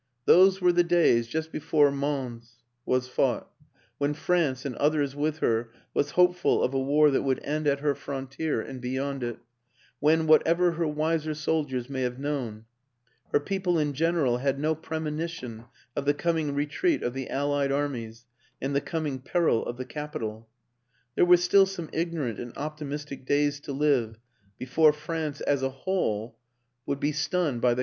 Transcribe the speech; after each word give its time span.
Those 0.25 0.59
were 0.59 0.71
the 0.71 0.83
days 0.83 1.27
just 1.27 1.51
before 1.51 1.91
Mons 1.91 2.57
was 2.87 3.07
fought, 3.07 3.51
when 3.99 4.15
France 4.15 4.65
(and 4.65 4.75
others 4.77 5.15
with 5.15 5.37
her) 5.45 5.69
was 5.93 6.09
hopeful 6.17 6.63
of 6.63 6.73
a 6.73 6.79
war 6.81 7.11
that 7.11 7.21
would 7.21 7.39
end 7.43 7.67
at 7.67 7.81
her 7.81 7.93
frontier 7.93 8.61
and 8.61 8.81
beyond 8.81 9.21
it; 9.21 9.37
when, 9.99 10.25
whatever 10.25 10.71
her 10.71 10.87
wiser 10.87 11.35
soldiers 11.35 11.87
may 11.87 12.01
have 12.01 12.17
known, 12.17 12.65
her 13.31 13.39
people 13.39 13.77
in 13.77 13.93
general 13.93 14.39
had 14.39 14.59
no 14.59 14.73
premonition 14.73 15.65
of 15.95 16.05
the 16.05 16.15
coming 16.15 16.55
retreat 16.55 17.03
of 17.03 17.13
the 17.13 17.29
Allied 17.29 17.71
Armies 17.71 18.25
and 18.59 18.75
the 18.75 18.81
coming 18.81 19.19
peril 19.19 19.63
of 19.63 19.77
the 19.77 19.85
capital. 19.85 20.49
There 21.13 21.25
were 21.25 21.37
still 21.37 21.67
some 21.67 21.91
ignorant 21.93 22.39
and 22.39 22.57
optimistic 22.57 23.23
days 23.23 23.59
to 23.59 23.71
live 23.71 24.17
before 24.57 24.93
France 24.93 25.41
aS 25.41 25.61
a 25.61 25.69
whole 25.69 26.39
would 26.87 26.99
be 26.99 27.11
202 27.11 27.11
WILLIAM 27.13 27.19
AN 27.19 27.21
ENGLISHMAN 27.21 27.23
stunned 27.23 27.61
by 27.61 27.73
the 27.75 27.79